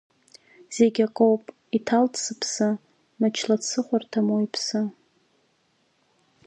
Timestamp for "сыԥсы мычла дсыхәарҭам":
2.23-4.27